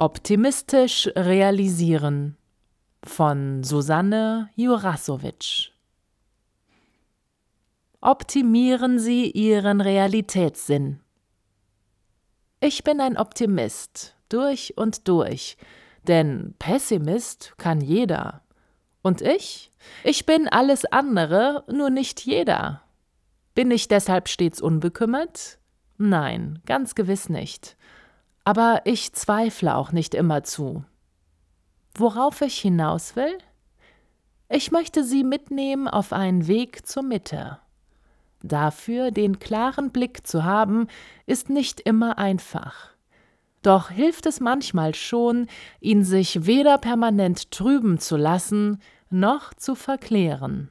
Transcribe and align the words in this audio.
Optimistisch 0.00 1.10
realisieren 1.16 2.36
von 3.02 3.64
Susanne 3.64 4.48
Jurasowitsch 4.54 5.72
Optimieren 8.00 9.00
Sie 9.00 9.28
Ihren 9.32 9.80
Realitätssinn. 9.80 11.00
Ich 12.60 12.84
bin 12.84 13.00
ein 13.00 13.16
Optimist, 13.16 14.14
durch 14.28 14.74
und 14.76 15.08
durch, 15.08 15.56
denn 16.06 16.54
Pessimist 16.60 17.54
kann 17.58 17.80
jeder. 17.80 18.42
Und 19.02 19.20
ich? 19.20 19.72
Ich 20.04 20.26
bin 20.26 20.46
alles 20.46 20.84
andere, 20.84 21.64
nur 21.68 21.90
nicht 21.90 22.20
jeder. 22.20 22.84
Bin 23.56 23.72
ich 23.72 23.88
deshalb 23.88 24.28
stets 24.28 24.60
unbekümmert? 24.60 25.58
Nein, 25.96 26.62
ganz 26.66 26.94
gewiss 26.94 27.28
nicht. 27.28 27.76
Aber 28.48 28.80
ich 28.84 29.12
zweifle 29.12 29.76
auch 29.76 29.92
nicht 29.92 30.14
immerzu. 30.14 30.82
Worauf 31.94 32.40
ich 32.40 32.58
hinaus 32.58 33.14
will? 33.14 33.36
Ich 34.48 34.70
möchte 34.70 35.04
Sie 35.04 35.22
mitnehmen 35.22 35.86
auf 35.86 36.14
einen 36.14 36.46
Weg 36.46 36.86
zur 36.86 37.02
Mitte. 37.02 37.58
Dafür 38.42 39.10
den 39.10 39.38
klaren 39.38 39.90
Blick 39.90 40.26
zu 40.26 40.44
haben, 40.44 40.86
ist 41.26 41.50
nicht 41.50 41.82
immer 41.82 42.16
einfach. 42.16 42.88
Doch 43.60 43.90
hilft 43.90 44.24
es 44.24 44.40
manchmal 44.40 44.94
schon, 44.94 45.46
ihn 45.80 46.02
sich 46.02 46.46
weder 46.46 46.78
permanent 46.78 47.50
trüben 47.50 47.98
zu 47.98 48.16
lassen, 48.16 48.80
noch 49.10 49.52
zu 49.52 49.74
verklären. 49.74 50.70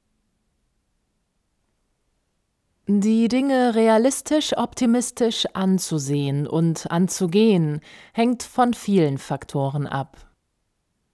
Die 2.90 3.28
Dinge 3.28 3.76
realistisch 3.76 4.56
optimistisch 4.58 5.46
anzusehen 5.52 6.48
und 6.48 6.90
anzugehen, 6.90 7.82
hängt 8.14 8.44
von 8.44 8.74
vielen 8.74 9.18
Faktoren 9.18 9.86
ab. 9.88 10.16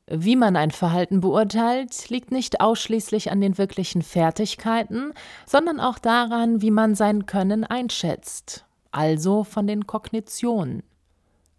Wie 0.05 0.35
man 0.35 0.55
ein 0.55 0.69
Verhalten 0.69 1.19
beurteilt, 1.19 2.09
liegt 2.09 2.29
nicht 2.29 2.61
ausschließlich 2.61 3.31
an 3.31 3.41
den 3.41 3.57
wirklichen 3.57 4.03
Fertigkeiten, 4.03 5.13
sondern 5.47 5.79
auch 5.79 5.97
daran, 5.97 6.61
wie 6.61 6.69
man 6.69 6.93
sein 6.93 7.25
Können 7.25 7.63
einschätzt, 7.63 8.65
also 8.91 9.43
von 9.43 9.65
den 9.65 9.87
Kognitionen. 9.87 10.83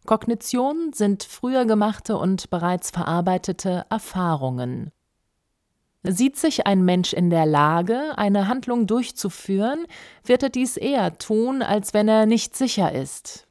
Kognitionen 0.07 0.93
sind 0.93 1.25
früher 1.25 1.65
gemachte 1.65 2.17
und 2.17 2.51
bereits 2.51 2.93
verarbeitete 2.93 3.85
Erfahrungen. 3.91 4.93
Sieht 6.07 6.37
sich 6.37 6.67
ein 6.67 6.85
Mensch 6.85 7.15
in 7.15 7.31
der 7.31 7.47
Lage, 7.47 8.19
eine 8.19 8.47
Handlung 8.47 8.87
durchzuführen, 8.87 9.87
wird 10.23 10.43
er 10.43 10.51
dies 10.51 10.77
eher 10.77 11.17
tun, 11.17 11.63
als 11.63 11.95
wenn 11.95 12.09
er 12.09 12.27
nicht 12.27 12.55
sicher 12.55 12.93
ist. 12.93 13.47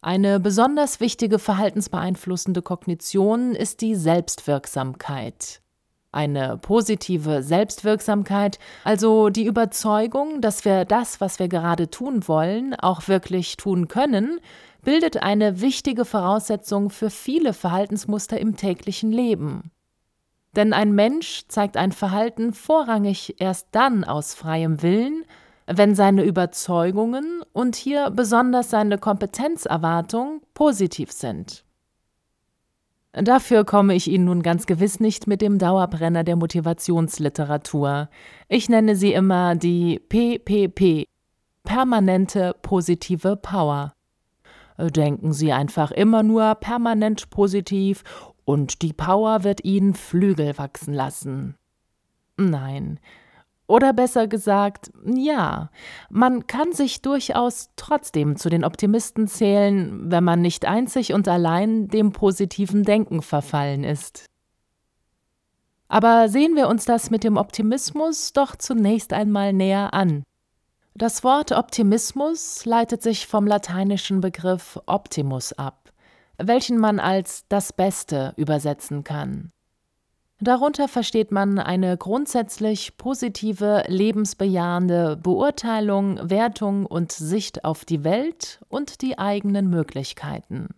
Eine 0.00 0.40
besonders 0.40 0.98
wichtige 0.98 1.38
verhaltensbeeinflussende 1.38 2.62
Kognition 2.62 3.54
ist 3.54 3.82
die 3.82 3.94
Selbstwirksamkeit. 3.94 5.60
Eine 6.12 6.56
positive 6.56 7.42
Selbstwirksamkeit, 7.42 8.58
also 8.82 9.28
die 9.28 9.44
Überzeugung, 9.44 10.40
dass 10.40 10.64
wir 10.64 10.86
das, 10.86 11.20
was 11.20 11.38
wir 11.38 11.48
gerade 11.48 11.90
tun 11.90 12.26
wollen, 12.26 12.74
auch 12.74 13.06
wirklich 13.06 13.58
tun 13.58 13.86
können, 13.86 14.40
bildet 14.82 15.22
eine 15.22 15.60
wichtige 15.60 16.06
Voraussetzung 16.06 16.88
für 16.88 17.10
viele 17.10 17.52
Verhaltensmuster 17.52 18.40
im 18.40 18.56
täglichen 18.56 19.12
Leben. 19.12 19.70
Denn 20.56 20.72
ein 20.72 20.92
Mensch 20.92 21.44
zeigt 21.48 21.76
ein 21.76 21.92
Verhalten 21.92 22.52
vorrangig 22.52 23.36
erst 23.38 23.68
dann 23.72 24.04
aus 24.04 24.34
freiem 24.34 24.82
Willen, 24.82 25.24
wenn 25.66 25.94
seine 25.94 26.24
Überzeugungen 26.24 27.42
und 27.52 27.76
hier 27.76 28.10
besonders 28.10 28.70
seine 28.70 28.98
Kompetenzerwartung 28.98 30.42
positiv 30.54 31.12
sind. 31.12 31.64
Dafür 33.12 33.64
komme 33.64 33.94
ich 33.94 34.08
Ihnen 34.08 34.26
nun 34.26 34.42
ganz 34.42 34.66
gewiss 34.66 35.00
nicht 35.00 35.26
mit 35.26 35.42
dem 35.42 35.58
Dauerbrenner 35.58 36.22
der 36.22 36.36
Motivationsliteratur. 36.36 38.08
Ich 38.48 38.68
nenne 38.68 38.94
sie 38.94 39.12
immer 39.12 39.56
die 39.56 39.98
PPP, 39.98 41.06
permanente 41.64 42.54
positive 42.62 43.36
Power. 43.36 43.94
Denken 44.78 45.32
Sie 45.32 45.52
einfach 45.52 45.90
immer 45.90 46.22
nur 46.22 46.54
permanent 46.54 47.30
positiv 47.30 48.02
und 48.50 48.82
die 48.82 48.92
Power 48.92 49.44
wird 49.44 49.64
Ihnen 49.64 49.94
Flügel 49.94 50.58
wachsen 50.58 50.92
lassen. 50.92 51.54
Nein, 52.36 52.98
oder 53.70 53.92
besser 53.92 54.26
gesagt, 54.26 54.90
ja, 55.06 55.70
man 56.08 56.48
kann 56.48 56.72
sich 56.72 57.02
durchaus 57.02 57.70
trotzdem 57.76 58.34
zu 58.34 58.48
den 58.48 58.64
Optimisten 58.64 59.28
zählen, 59.28 60.10
wenn 60.10 60.24
man 60.24 60.42
nicht 60.42 60.64
einzig 60.64 61.12
und 61.12 61.28
allein 61.28 61.86
dem 61.86 62.10
positiven 62.10 62.82
Denken 62.82 63.22
verfallen 63.22 63.84
ist. 63.84 64.26
Aber 65.86 66.28
sehen 66.28 66.56
wir 66.56 66.66
uns 66.66 66.84
das 66.84 67.10
mit 67.10 67.22
dem 67.22 67.36
Optimismus 67.36 68.32
doch 68.32 68.56
zunächst 68.56 69.12
einmal 69.12 69.52
näher 69.52 69.94
an. 69.94 70.24
Das 70.96 71.22
Wort 71.22 71.52
Optimismus 71.52 72.64
leitet 72.64 73.04
sich 73.04 73.28
vom 73.28 73.46
lateinischen 73.46 74.20
Begriff 74.20 74.80
Optimus 74.86 75.52
ab, 75.52 75.89
welchen 76.42 76.78
man 76.78 77.00
als 77.00 77.44
das 77.48 77.72
Beste 77.72 78.32
übersetzen 78.36 79.04
kann. 79.04 79.52
Darunter 80.42 80.88
versteht 80.88 81.32
man 81.32 81.58
eine 81.58 81.98
grundsätzlich 81.98 82.96
positive, 82.96 83.84
lebensbejahende 83.88 85.18
Beurteilung, 85.18 86.18
Wertung 86.30 86.86
und 86.86 87.12
Sicht 87.12 87.64
auf 87.66 87.84
die 87.84 88.04
Welt 88.04 88.58
und 88.70 89.02
die 89.02 89.18
eigenen 89.18 89.68
Möglichkeiten. 89.68 90.68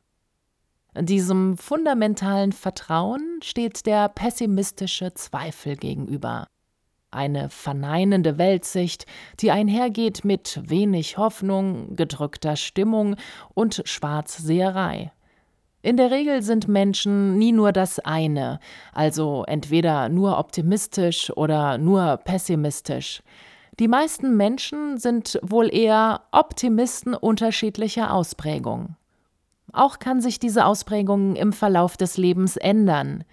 Diesem 0.99 1.57
fundamentalen 1.57 2.51
Vertrauen 2.53 3.39
steht 3.43 3.87
der 3.87 4.09
pessimistische 4.09 5.15
Zweifel 5.15 5.77
gegenüber. 5.77 6.49
Eine 7.13 7.49
verneinende 7.49 8.39
Weltsicht, 8.39 9.07
die 9.41 9.53
einhergeht 9.53 10.25
mit 10.25 10.61
wenig 10.65 11.19
Hoffnung, 11.19 11.95
gedrückter 11.95 12.57
Stimmung 12.57 13.17
und 13.55 13.83
Schwarzseherei. 13.85 15.13
In 15.83 15.97
der 15.97 16.13
Regel 16.13 16.43
sind 16.43 16.69
Menschen 16.69 17.37
nie 17.39 17.51
nur 17.51 17.73
das 17.73 17.99
eine, 17.99 18.61
also 18.93 19.45
entweder 19.47 20.09
nur 20.09 20.39
optimistisch 20.39 21.37
oder 21.37 21.77
nur 21.77 22.19
pessimistisch. 22.19 23.23
Die 23.81 23.89
meisten 23.89 24.37
Menschen 24.37 24.99
sind 24.99 25.41
wohl 25.43 25.75
eher 25.75 26.23
Optimisten 26.31 27.15
unterschiedlicher 27.15 28.13
Ausprägung. 28.15 28.97
Auch 29.73 29.99
kann 29.99 30.21
sich 30.21 30.39
diese 30.39 30.67
Ausprägung 30.67 31.35
im 31.35 31.53
Verlauf 31.53 31.97
des 31.97 32.17
Lebens 32.17 32.57
ändern. 32.57 33.25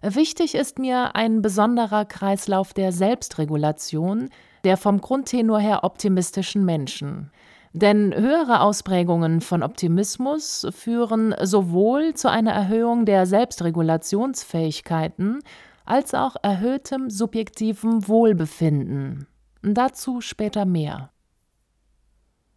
Wichtig 0.00 0.56
ist 0.56 0.80
mir 0.80 1.14
ein 1.14 1.42
besonderer 1.42 2.04
Kreislauf 2.04 2.74
der 2.74 2.90
Selbstregulation 2.90 4.30
der 4.64 4.76
vom 4.76 5.00
Grundtenor 5.00 5.58
her 5.58 5.84
optimistischen 5.84 6.64
Menschen. 6.64 7.30
Denn 7.72 8.14
höhere 8.14 8.60
Ausprägungen 8.60 9.40
von 9.40 9.62
Optimismus 9.62 10.66
führen 10.70 11.34
sowohl 11.42 12.12
zu 12.14 12.30
einer 12.30 12.52
Erhöhung 12.52 13.06
der 13.06 13.24
Selbstregulationsfähigkeiten 13.24 15.38
als 15.84 16.14
auch 16.14 16.36
erhöhtem 16.42 17.08
subjektivem 17.08 18.08
Wohlbefinden. 18.08 19.26
Dazu 19.62 20.20
später 20.20 20.66
mehr. 20.66 21.12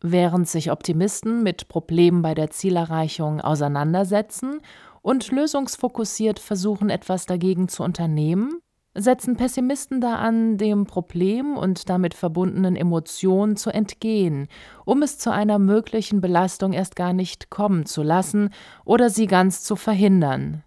Während 0.01 0.49
sich 0.49 0.71
Optimisten 0.71 1.43
mit 1.43 1.67
Problemen 1.67 2.21
bei 2.21 2.35
der 2.35 2.49
Zielerreichung 2.49 3.41
auseinandersetzen 3.41 4.61
und 5.01 5.31
lösungsfokussiert 5.31 6.39
versuchen, 6.39 6.89
etwas 6.89 7.25
dagegen 7.25 7.67
zu 7.69 7.83
unternehmen, 7.83 8.59
setzen 8.95 9.35
Pessimisten 9.35 9.99
da 9.99 10.15
an, 10.15 10.57
dem 10.57 10.85
Problem 10.85 11.57
und 11.57 11.89
damit 11.89 12.13
verbundenen 12.13 12.75
Emotionen 12.75 13.57
zu 13.57 13.69
entgehen, 13.69 14.47
um 14.85 15.03
es 15.03 15.19
zu 15.19 15.31
einer 15.31 15.59
möglichen 15.59 16.21
Belastung 16.21 16.73
erst 16.73 16.95
gar 16.95 17.13
nicht 17.13 17.49
kommen 17.49 17.85
zu 17.85 18.01
lassen 18.01 18.49
oder 18.85 19.09
sie 19.09 19.27
ganz 19.27 19.63
zu 19.63 19.75
verhindern. 19.75 20.63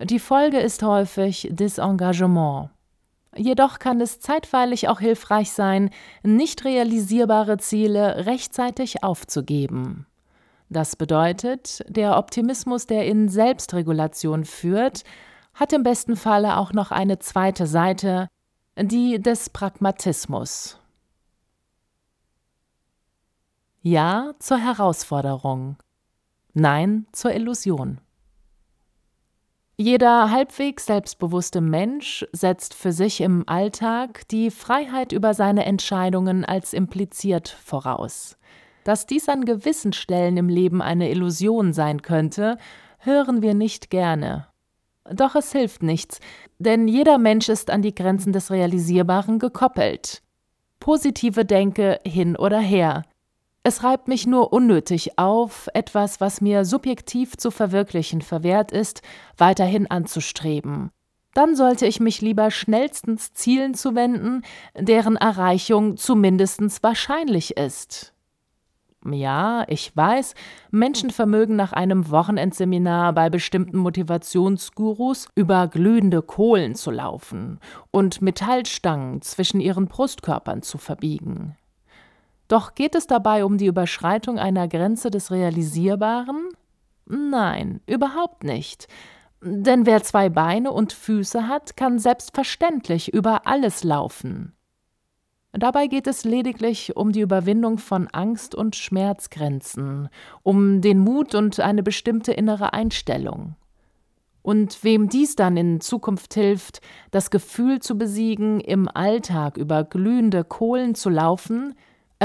Die 0.00 0.20
Folge 0.20 0.58
ist 0.58 0.82
häufig 0.82 1.48
Disengagement. 1.50 2.70
Jedoch 3.36 3.80
kann 3.80 4.00
es 4.00 4.20
zeitweilig 4.20 4.88
auch 4.88 5.00
hilfreich 5.00 5.50
sein, 5.50 5.90
nicht 6.22 6.64
realisierbare 6.64 7.58
Ziele 7.58 8.26
rechtzeitig 8.26 9.02
aufzugeben. 9.02 10.06
Das 10.68 10.96
bedeutet, 10.96 11.84
der 11.88 12.16
Optimismus, 12.16 12.86
der 12.86 13.06
in 13.06 13.28
Selbstregulation 13.28 14.44
führt, 14.44 15.02
hat 15.54 15.72
im 15.72 15.82
besten 15.82 16.16
Falle 16.16 16.56
auch 16.56 16.72
noch 16.72 16.90
eine 16.90 17.18
zweite 17.18 17.66
Seite, 17.66 18.28
die 18.76 19.20
des 19.20 19.50
Pragmatismus. 19.50 20.78
Ja 23.82 24.32
zur 24.38 24.58
Herausforderung. 24.58 25.76
Nein 26.54 27.06
zur 27.12 27.32
Illusion. 27.32 28.00
Jeder 29.76 30.30
halbwegs 30.30 30.86
selbstbewusste 30.86 31.60
Mensch 31.60 32.24
setzt 32.32 32.74
für 32.74 32.92
sich 32.92 33.20
im 33.20 33.42
Alltag 33.48 34.26
die 34.28 34.52
Freiheit 34.52 35.10
über 35.10 35.34
seine 35.34 35.64
Entscheidungen 35.64 36.44
als 36.44 36.72
impliziert 36.72 37.48
voraus. 37.48 38.38
Dass 38.84 39.06
dies 39.06 39.28
an 39.28 39.44
gewissen 39.44 39.92
Stellen 39.92 40.36
im 40.36 40.48
Leben 40.48 40.80
eine 40.80 41.10
Illusion 41.10 41.72
sein 41.72 42.02
könnte, 42.02 42.56
hören 42.98 43.42
wir 43.42 43.54
nicht 43.54 43.90
gerne. 43.90 44.46
Doch 45.10 45.34
es 45.34 45.52
hilft 45.52 45.82
nichts, 45.82 46.20
denn 46.58 46.88
jeder 46.88 47.18
Mensch 47.18 47.48
ist 47.48 47.70
an 47.70 47.82
die 47.82 47.94
Grenzen 47.94 48.32
des 48.32 48.50
Realisierbaren 48.50 49.38
gekoppelt. 49.38 50.22
Positive 50.80 51.44
Denke 51.44 52.00
hin 52.04 52.36
oder 52.36 52.58
her. 52.58 53.04
Es 53.62 53.82
reibt 53.82 54.08
mich 54.08 54.26
nur 54.26 54.52
unnötig 54.52 55.18
auf, 55.18 55.68
etwas, 55.74 56.20
was 56.20 56.40
mir 56.40 56.64
subjektiv 56.64 57.36
zu 57.36 57.50
verwirklichen 57.50 58.20
verwehrt 58.20 58.72
ist, 58.72 59.02
weiterhin 59.38 59.90
anzustreben. 59.90 60.90
Dann 61.34 61.56
sollte 61.56 61.86
ich 61.86 61.98
mich 61.98 62.20
lieber 62.20 62.50
schnellstens 62.50 63.32
Zielen 63.32 63.74
zuwenden, 63.74 64.42
deren 64.78 65.16
Erreichung 65.16 65.96
zumindest 65.96 66.60
wahrscheinlich 66.82 67.56
ist. 67.56 68.13
Ja, 69.10 69.64
ich 69.68 69.94
weiß, 69.94 70.34
Menschen 70.70 71.10
vermögen 71.10 71.56
nach 71.56 71.72
einem 71.72 72.10
Wochenendseminar 72.10 73.12
bei 73.12 73.28
bestimmten 73.28 73.76
Motivationsgurus 73.76 75.28
über 75.34 75.68
glühende 75.68 76.22
Kohlen 76.22 76.74
zu 76.74 76.90
laufen 76.90 77.60
und 77.90 78.22
Metallstangen 78.22 79.20
zwischen 79.20 79.60
ihren 79.60 79.88
Brustkörpern 79.88 80.62
zu 80.62 80.78
verbiegen. 80.78 81.56
Doch 82.48 82.74
geht 82.74 82.94
es 82.94 83.06
dabei 83.06 83.44
um 83.44 83.58
die 83.58 83.66
Überschreitung 83.66 84.38
einer 84.38 84.68
Grenze 84.68 85.10
des 85.10 85.30
Realisierbaren? 85.30 86.48
Nein, 87.06 87.80
überhaupt 87.86 88.42
nicht. 88.42 88.88
Denn 89.42 89.84
wer 89.84 90.02
zwei 90.02 90.30
Beine 90.30 90.72
und 90.72 90.94
Füße 90.94 91.46
hat, 91.46 91.76
kann 91.76 91.98
selbstverständlich 91.98 93.12
über 93.12 93.46
alles 93.46 93.84
laufen. 93.84 94.54
Dabei 95.56 95.86
geht 95.86 96.08
es 96.08 96.24
lediglich 96.24 96.96
um 96.96 97.12
die 97.12 97.20
Überwindung 97.20 97.78
von 97.78 98.08
Angst 98.08 98.56
und 98.56 98.74
Schmerzgrenzen, 98.74 100.08
um 100.42 100.80
den 100.80 100.98
Mut 100.98 101.34
und 101.36 101.60
eine 101.60 101.84
bestimmte 101.84 102.32
innere 102.32 102.72
Einstellung. 102.72 103.54
Und 104.42 104.82
wem 104.82 105.08
dies 105.08 105.36
dann 105.36 105.56
in 105.56 105.80
Zukunft 105.80 106.34
hilft, 106.34 106.80
das 107.12 107.30
Gefühl 107.30 107.80
zu 107.80 107.96
besiegen, 107.96 108.60
im 108.60 108.88
Alltag 108.88 109.56
über 109.56 109.84
glühende 109.84 110.44
Kohlen 110.44 110.94
zu 110.94 111.08
laufen, 111.08 111.74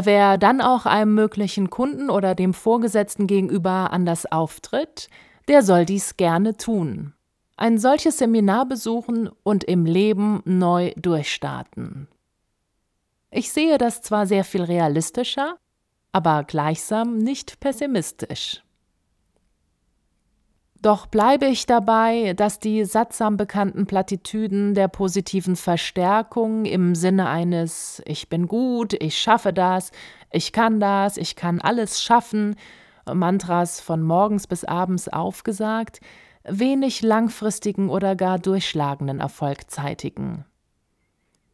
Wer 0.01 0.37
dann 0.37 0.61
auch 0.61 0.85
einem 0.85 1.13
möglichen 1.13 1.69
Kunden 1.69 2.09
oder 2.09 2.35
dem 2.35 2.53
Vorgesetzten 2.53 3.27
gegenüber 3.27 3.91
anders 3.91 4.31
auftritt, 4.31 5.09
der 5.47 5.63
soll 5.63 5.85
dies 5.85 6.15
gerne 6.15 6.55
tun. 6.55 7.13
Ein 7.57 7.77
solches 7.77 8.19
Seminar 8.19 8.65
besuchen 8.65 9.29
und 9.43 9.63
im 9.65 9.85
Leben 9.85 10.41
neu 10.45 10.93
durchstarten. 10.95 12.07
Ich 13.31 13.51
sehe 13.51 13.77
das 13.77 14.01
zwar 14.01 14.25
sehr 14.25 14.43
viel 14.43 14.63
realistischer, 14.63 15.57
aber 16.11 16.43
gleichsam 16.43 17.17
nicht 17.17 17.59
pessimistisch. 17.59 18.63
Doch 20.81 21.07
bleibe 21.07 21.45
ich 21.45 21.65
dabei, 21.65 22.33
dass 22.33 22.59
die 22.59 22.85
sattsam 22.85 23.35
bekannten 23.35 23.85
Plattitüden 23.85 24.73
der 24.73 24.87
positiven 24.87 25.57
Verstärkung 25.57 26.63
im 26.63 26.95
Sinne 26.95 27.27
eines 27.27 28.01
Ich 28.05 28.29
bin 28.29 28.47
gut, 28.47 28.93
ich 28.93 29.17
schaffe 29.17 29.51
das, 29.51 29.91
ich 30.31 30.53
kann 30.53 30.79
das, 30.79 31.17
ich 31.17 31.35
kann 31.35 31.59
alles 31.59 32.01
schaffen, 32.01 32.55
Mantras 33.13 33.81
von 33.81 34.01
morgens 34.01 34.47
bis 34.47 34.63
abends 34.63 35.09
aufgesagt, 35.09 35.99
wenig 36.45 37.01
langfristigen 37.01 37.89
oder 37.89 38.15
gar 38.15 38.39
durchschlagenden 38.39 39.19
Erfolg 39.19 39.69
zeitigen. 39.69 40.45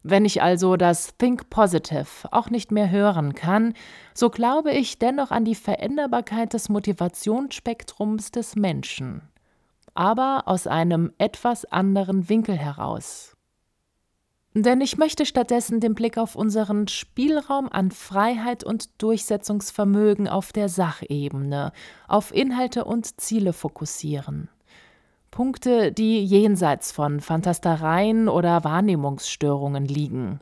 Wenn 0.08 0.24
ich 0.24 0.44
also 0.44 0.78
das 0.78 1.18
Think 1.18 1.50
Positive 1.50 2.06
auch 2.30 2.52
nicht 2.52 2.72
mehr 2.72 2.92
hören 2.92 3.34
kann, 3.34 3.74
so 4.14 4.30
glaube 4.30 4.72
ich 4.72 5.00
dennoch 5.00 5.32
an 5.32 5.46
die 5.46 5.56
Veränderbarkeit 5.56 6.54
des 6.54 6.70
Motivationsspektrums 6.70 8.30
des 8.30 8.56
Menschen, 8.56 9.24
aber 9.96 10.44
aus 10.46 10.68
einem 10.68 11.12
etwas 11.18 11.66
anderen 11.66 12.30
Winkel 12.30 12.56
heraus. 12.56 13.36
Denn 14.54 14.80
ich 14.80 15.00
möchte 15.00 15.26
stattdessen 15.26 15.80
den 15.80 15.96
Blick 15.96 16.20
auf 16.20 16.36
unseren 16.36 16.88
Spielraum 16.88 17.68
an 17.68 17.90
Freiheit 17.90 18.64
und 18.64 19.02
Durchsetzungsvermögen 19.02 20.28
auf 20.28 20.54
der 20.54 20.70
Sachebene, 20.70 21.72
auf 22.08 22.32
Inhalte 22.32 22.86
und 22.86 23.20
Ziele 23.20 23.54
fokussieren. 23.54 24.50
Punkte, 25.36 25.92
die 25.92 26.24
jenseits 26.24 26.94
von 26.94 27.20
Fantastereien 27.20 28.30
oder 28.30 28.64
Wahrnehmungsstörungen 28.64 29.84
liegen. 29.84 30.40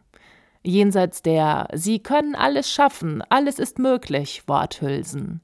Jenseits 0.62 1.24
der 1.24 1.68
Sie 1.74 1.98
können 1.98 2.36
alles 2.36 2.72
schaffen, 2.72 3.24
alles 3.28 3.58
ist 3.58 3.80
möglich 3.80 4.44
Worthülsen. 4.46 5.42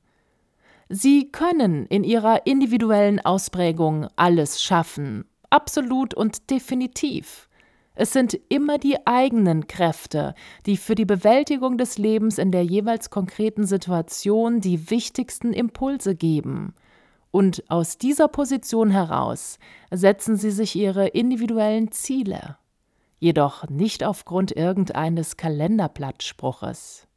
Sie 0.88 1.32
können 1.32 1.88
in 1.88 2.04
ihrer 2.04 2.46
individuellen 2.46 3.20
Ausprägung 3.20 4.08
alles 4.16 4.62
schaffen, 4.62 5.26
absolut 5.50 6.14
und 6.14 6.52
definitiv. 6.52 7.50
Es 7.96 8.14
sind 8.14 8.40
immer 8.50 8.78
die 8.78 9.08
eigenen 9.08 9.66
Kräfte, 9.66 10.36
die 10.68 10.78
für 10.78 10.94
die 10.94 11.06
Bewältigung 11.06 11.80
des 11.80 11.98
Lebens 11.98 12.38
in 12.38 12.52
der 12.52 12.64
jeweils 12.64 13.10
konkreten 13.10 13.66
Situation 13.66 14.62
die 14.62 14.92
wichtigsten 14.92 15.54
Impulse 15.54 16.14
geben– 16.14 16.76
und 17.32 17.64
aus 17.70 17.98
dieser 17.98 18.28
Position 18.28 18.90
heraus 18.90 19.60
setzen 19.92 20.36
sie 20.36 20.52
sich 20.52 20.76
ihre 20.76 21.08
individuellen 21.08 21.92
Ziele, 21.92 22.58
jedoch 23.20 23.68
nicht 23.70 24.04
aufgrund 24.04 24.52
irgendeines 24.52 25.38
Kalenderblattspruches. 25.38 27.08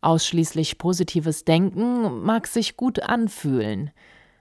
Ausschließlich 0.00 0.78
positives 0.78 1.44
Denken 1.44 2.24
mag 2.24 2.46
sich 2.46 2.76
gut 2.76 3.02
anfühlen, 3.02 3.90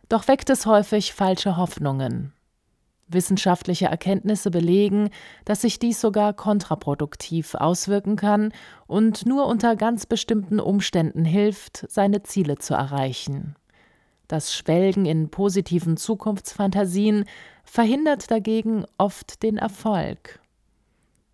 doch 0.10 0.28
weckt 0.28 0.50
es 0.50 0.66
häufig 0.66 1.14
falsche 1.14 1.56
Hoffnungen. 1.58 2.34
Wissenschaftliche 3.08 3.88
Erkenntnisse 3.88 4.52
belegen, 4.52 5.10
dass 5.46 5.62
sich 5.62 5.80
dies 5.80 6.00
sogar 6.00 6.34
kontraproduktiv 6.34 7.56
auswirken 7.56 8.16
kann 8.16 8.54
und 8.88 9.26
nur 9.26 9.48
unter 9.48 9.76
ganz 9.76 10.06
bestimmten 10.06 10.60
Umständen 10.60 11.26
hilft, 11.26 11.86
seine 11.90 12.24
Ziele 12.24 12.58
zu 12.58 12.74
erreichen. 12.74 13.56
Das 14.32 14.54
Schwelgen 14.54 15.06
in 15.06 15.28
positiven 15.28 15.98
Zukunftsfantasien 15.98 17.26
verhindert 17.66 18.32
dagegen 18.32 18.86
oft 18.98 19.44
den 19.44 19.58
Erfolg. 19.58 20.40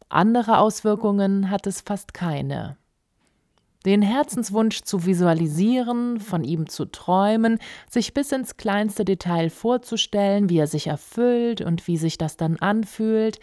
Andere 0.10 0.58
Auswirkungen 0.58 1.52
hat 1.52 1.68
es 1.68 1.82
fast 1.82 2.16
keine. 2.16 2.76
Den 3.86 4.02
Herzenswunsch 4.02 4.82
zu 4.82 5.06
visualisieren, 5.06 6.20
von 6.20 6.44
ihm 6.44 6.68
zu 6.68 6.86
träumen, 6.86 7.60
sich 7.88 8.16
bis 8.16 8.32
ins 8.32 8.58
kleinste 8.58 9.06
Detail 9.06 9.52
vorzustellen, 9.52 10.50
wie 10.50 10.58
er 10.58 10.66
sich 10.66 10.88
erfüllt 10.88 11.62
und 11.62 11.88
wie 11.88 11.98
sich 11.98 12.18
das 12.18 12.36
dann 12.36 12.58
anfühlt, 12.58 13.40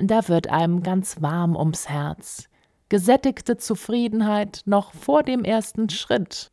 da 0.00 0.26
wird 0.28 0.48
einem 0.48 0.82
ganz 0.82 1.20
warm 1.20 1.54
ums 1.54 1.90
Herz. 1.90 2.48
Gesättigte 2.88 3.58
Zufriedenheit 3.58 4.62
noch 4.64 4.94
vor 4.94 5.22
dem 5.22 5.44
ersten 5.44 5.90
Schritt. 5.90 6.50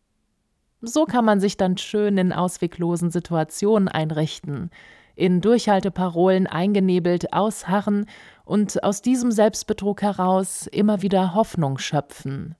So 0.85 1.05
kann 1.05 1.23
man 1.23 1.39
sich 1.39 1.55
dann 1.55 1.77
schön 1.77 2.17
in 2.17 2.33
ausweglosen 2.33 3.09
Situationen 3.09 3.87
einrichten, 3.87 4.69
in 5.15 5.39
Durchhalteparolen 5.39 6.45
eingenebelt 6.45 7.31
ausharren 7.31 8.05
und 8.43 8.83
aus 8.83 9.01
diesem 9.01 9.31
Selbstbetrug 9.31 10.01
heraus 10.01 10.67
immer 10.67 11.01
wieder 11.01 11.35
Hoffnung 11.35 11.77
schöpfen. 11.77 12.55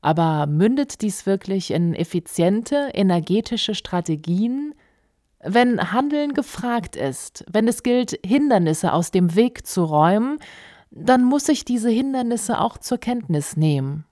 Aber 0.00 0.46
mündet 0.46 1.02
dies 1.02 1.26
wirklich 1.26 1.72
in 1.72 1.94
effiziente, 1.94 2.90
energetische 2.94 3.74
Strategien? 3.74 4.72
Wenn 5.40 5.92
Handeln 5.92 6.34
gefragt 6.34 6.94
ist, 6.94 7.44
wenn 7.50 7.66
es 7.66 7.82
gilt, 7.82 8.16
Hindernisse 8.24 8.92
aus 8.92 9.10
dem 9.10 9.34
Weg 9.34 9.66
zu 9.66 9.82
räumen, 9.82 10.38
dann 10.92 11.24
muss 11.24 11.48
ich 11.48 11.64
diese 11.64 11.90
Hindernisse 11.90 12.60
auch 12.60 12.78
zur 12.78 12.98
Kenntnis 12.98 13.56
nehmen 13.56 14.04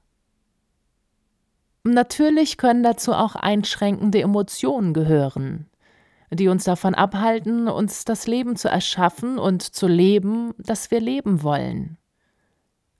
Natürlich 1.84 2.58
können 2.58 2.82
dazu 2.82 3.12
auch 3.12 3.34
einschränkende 3.34 4.20
Emotionen 4.20 4.94
gehören, 4.94 5.68
die 6.30 6.48
uns 6.48 6.64
davon 6.64 6.94
abhalten, 6.94 7.66
uns 7.68 8.04
das 8.04 8.26
Leben 8.26 8.54
zu 8.56 8.68
erschaffen 8.68 9.38
und 9.38 9.62
zu 9.62 9.88
leben, 9.88 10.54
das 10.58 10.90
wir 10.90 11.00
leben 11.00 11.42
wollen. 11.42 11.98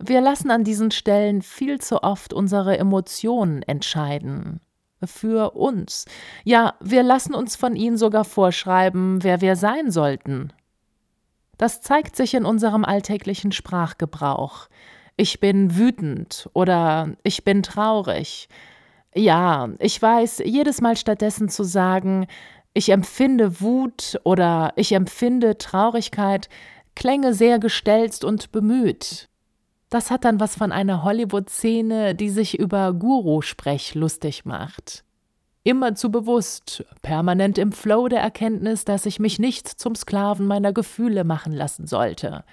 Wir 0.04 0.20
lassen 0.20 0.50
an 0.50 0.64
diesen 0.64 0.90
Stellen 0.90 1.42
viel 1.42 1.80
zu 1.80 2.02
oft 2.02 2.32
unsere 2.32 2.76
Emotionen 2.76 3.62
entscheiden. 3.62 4.60
für 5.04 5.56
uns. 5.56 6.04
Ja, 6.44 6.74
wir 6.80 7.02
lassen 7.02 7.34
uns 7.34 7.56
von 7.56 7.74
ihnen 7.74 7.96
sogar 7.96 8.24
vorschreiben, 8.24 9.24
wer 9.24 9.40
wir 9.40 9.56
sein 9.56 9.90
sollten. 9.90 10.52
Das 11.58 11.80
zeigt 11.80 12.14
sich 12.14 12.34
in 12.34 12.44
unserem 12.44 12.84
alltäglichen 12.84 13.50
Sprachgebrauch. 13.50 14.68
Ich 15.16 15.40
bin 15.40 15.76
wütend 15.76 16.48
oder 16.52 17.16
ich 17.24 17.44
bin 17.44 17.64
traurig. 17.64 18.48
Ja, 19.14 19.68
ich 19.78 20.00
weiß, 20.00 20.42
jedes 20.44 20.80
Mal 20.80 20.96
stattdessen 20.96 21.48
zu 21.48 21.64
sagen, 21.64 22.26
ich 22.74 22.88
empfinde 22.88 23.60
Wut 23.60 24.18
oder 24.24 24.72
ich 24.76 24.92
empfinde 24.92 25.58
Traurigkeit, 25.58 26.48
klänge 26.94 27.34
sehr 27.34 27.58
gestelzt 27.58 28.24
und 28.24 28.52
bemüht. 28.52 29.28
Das 29.90 30.10
hat 30.10 30.24
dann 30.24 30.40
was 30.40 30.56
von 30.56 30.72
einer 30.72 31.02
Hollywood-Szene, 31.02 32.14
die 32.14 32.30
sich 32.30 32.58
über 32.58 32.94
Guru-Sprech 32.94 33.94
lustig 33.94 34.46
macht. 34.46 35.04
Immer 35.64 35.94
zu 35.94 36.10
bewusst, 36.10 36.84
permanent 37.02 37.58
im 37.58 37.72
Flow 37.72 38.08
der 38.08 38.20
Erkenntnis, 38.20 38.86
dass 38.86 39.04
ich 39.04 39.20
mich 39.20 39.38
nicht 39.38 39.68
zum 39.68 39.94
Sklaven 39.94 40.46
meiner 40.46 40.72
Gefühle 40.72 41.24
machen 41.24 41.52
lassen 41.52 41.86
sollte. 41.86 42.44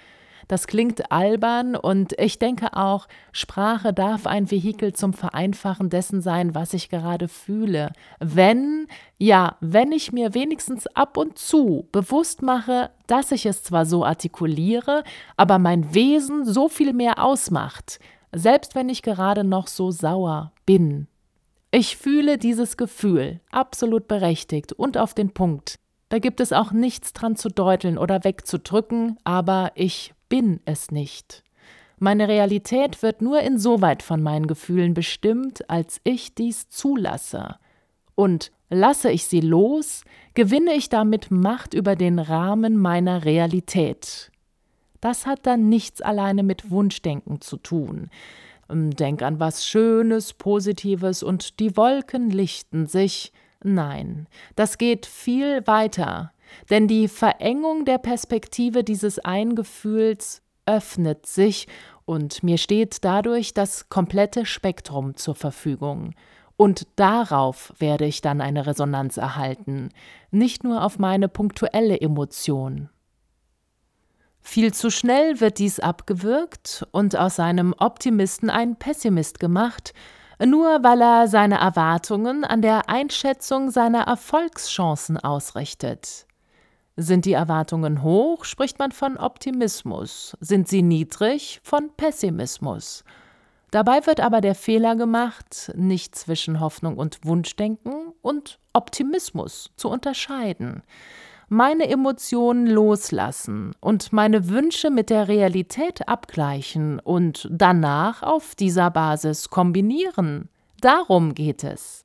Das 0.50 0.66
klingt 0.66 1.12
albern 1.12 1.76
und 1.76 2.18
ich 2.18 2.40
denke 2.40 2.76
auch, 2.76 3.06
Sprache 3.30 3.92
darf 3.92 4.26
ein 4.26 4.50
Vehikel 4.50 4.92
zum 4.92 5.12
Vereinfachen 5.12 5.90
dessen 5.90 6.22
sein, 6.22 6.56
was 6.56 6.74
ich 6.74 6.88
gerade 6.88 7.28
fühle. 7.28 7.92
Wenn, 8.18 8.88
ja, 9.16 9.58
wenn 9.60 9.92
ich 9.92 10.10
mir 10.10 10.34
wenigstens 10.34 10.88
ab 10.88 11.16
und 11.16 11.38
zu 11.38 11.86
bewusst 11.92 12.42
mache, 12.42 12.90
dass 13.06 13.30
ich 13.30 13.46
es 13.46 13.62
zwar 13.62 13.86
so 13.86 14.04
artikuliere, 14.04 15.04
aber 15.36 15.60
mein 15.60 15.94
Wesen 15.94 16.44
so 16.44 16.68
viel 16.68 16.94
mehr 16.94 17.22
ausmacht, 17.22 18.00
selbst 18.32 18.74
wenn 18.74 18.88
ich 18.88 19.02
gerade 19.02 19.44
noch 19.44 19.68
so 19.68 19.92
sauer 19.92 20.50
bin. 20.66 21.06
Ich 21.70 21.96
fühle 21.96 22.38
dieses 22.38 22.76
Gefühl, 22.76 23.38
absolut 23.52 24.08
berechtigt 24.08 24.72
und 24.72 24.98
auf 24.98 25.14
den 25.14 25.32
Punkt. 25.32 25.78
Da 26.08 26.18
gibt 26.18 26.40
es 26.40 26.52
auch 26.52 26.72
nichts 26.72 27.12
dran 27.12 27.36
zu 27.36 27.50
deuteln 27.50 27.98
oder 27.98 28.24
wegzudrücken, 28.24 29.16
aber 29.22 29.70
ich 29.76 30.12
bin 30.30 30.60
es 30.64 30.90
nicht. 30.90 31.44
Meine 31.98 32.28
Realität 32.28 33.02
wird 33.02 33.20
nur 33.20 33.40
insoweit 33.40 34.02
von 34.02 34.22
meinen 34.22 34.46
Gefühlen 34.46 34.94
bestimmt, 34.94 35.68
als 35.68 36.00
ich 36.02 36.34
dies 36.34 36.70
zulasse. 36.70 37.56
Und 38.14 38.52
lasse 38.70 39.10
ich 39.10 39.24
sie 39.26 39.40
los, 39.40 40.04
gewinne 40.32 40.72
ich 40.72 40.88
damit 40.88 41.30
Macht 41.30 41.74
über 41.74 41.96
den 41.96 42.18
Rahmen 42.18 42.78
meiner 42.78 43.26
Realität. 43.26 44.30
Das 45.02 45.26
hat 45.26 45.46
dann 45.46 45.68
nichts 45.68 46.00
alleine 46.00 46.42
mit 46.42 46.70
Wunschdenken 46.70 47.42
zu 47.42 47.58
tun. 47.58 48.08
Denk 48.70 49.22
an 49.22 49.40
was 49.40 49.66
Schönes, 49.66 50.32
Positives 50.32 51.22
und 51.22 51.60
die 51.60 51.76
Wolken 51.76 52.30
lichten 52.30 52.86
sich. 52.86 53.32
Nein, 53.62 54.26
das 54.56 54.78
geht 54.78 55.04
viel 55.04 55.66
weiter. 55.66 56.32
Denn 56.68 56.88
die 56.88 57.08
Verengung 57.08 57.84
der 57.84 57.98
Perspektive 57.98 58.84
dieses 58.84 59.18
Eingefühls 59.18 60.42
öffnet 60.66 61.26
sich 61.26 61.66
und 62.04 62.42
mir 62.42 62.58
steht 62.58 63.04
dadurch 63.04 63.54
das 63.54 63.88
komplette 63.88 64.46
Spektrum 64.46 65.16
zur 65.16 65.34
Verfügung. 65.34 66.14
Und 66.56 66.86
darauf 66.96 67.72
werde 67.78 68.04
ich 68.04 68.20
dann 68.20 68.40
eine 68.40 68.66
Resonanz 68.66 69.16
erhalten, 69.16 69.90
nicht 70.30 70.62
nur 70.62 70.84
auf 70.84 70.98
meine 70.98 71.28
punktuelle 71.28 72.00
Emotion. 72.00 72.90
Viel 74.42 74.74
zu 74.74 74.90
schnell 74.90 75.40
wird 75.40 75.58
dies 75.58 75.80
abgewürgt 75.80 76.86
und 76.92 77.16
aus 77.16 77.40
einem 77.40 77.74
Optimisten 77.78 78.50
ein 78.50 78.76
Pessimist 78.76 79.38
gemacht, 79.38 79.92
nur 80.44 80.82
weil 80.82 81.00
er 81.00 81.28
seine 81.28 81.58
Erwartungen 81.58 82.44
an 82.44 82.62
der 82.62 82.88
Einschätzung 82.88 83.70
seiner 83.70 84.02
Erfolgschancen 84.02 85.18
ausrichtet. 85.18 86.26
Sind 87.02 87.24
die 87.24 87.32
Erwartungen 87.32 88.02
hoch, 88.02 88.44
spricht 88.44 88.78
man 88.78 88.92
von 88.92 89.16
Optimismus, 89.16 90.36
sind 90.38 90.68
sie 90.68 90.82
niedrig, 90.82 91.58
von 91.62 91.88
Pessimismus. 91.96 93.04
Dabei 93.70 94.06
wird 94.06 94.20
aber 94.20 94.42
der 94.42 94.54
Fehler 94.54 94.96
gemacht, 94.96 95.72
nicht 95.74 96.14
zwischen 96.14 96.60
Hoffnung 96.60 96.98
und 96.98 97.24
Wunschdenken 97.24 98.12
und 98.20 98.58
Optimismus 98.74 99.70
zu 99.76 99.88
unterscheiden. 99.88 100.82
Meine 101.48 101.88
Emotionen 101.88 102.66
loslassen 102.66 103.72
und 103.80 104.12
meine 104.12 104.50
Wünsche 104.50 104.90
mit 104.90 105.08
der 105.08 105.26
Realität 105.26 106.06
abgleichen 106.06 107.00
und 107.00 107.48
danach 107.50 108.22
auf 108.22 108.54
dieser 108.54 108.90
Basis 108.90 109.48
kombinieren. 109.48 110.50
Darum 110.82 111.32
geht 111.32 111.64
es. 111.64 112.04